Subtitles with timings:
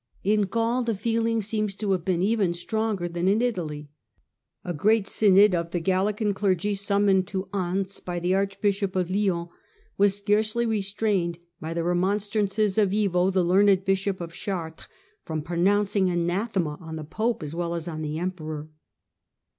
[0.23, 3.91] In Gaul the feeling seems to have been even stronger than in Italy.
[4.65, 9.49] A great synod of the Gallican clergy summoned to Anse by the archbishop of Lyons
[9.99, 14.87] was scarcely restrained by the remonstrances of Ivo, the learned bishop of Chartres,
[15.23, 18.69] from pronouncing anathema on the pope as well as the emperor.